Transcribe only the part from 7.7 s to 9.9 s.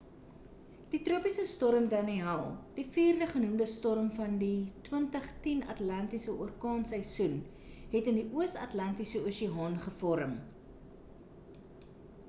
het in die oos atlantiese oseaan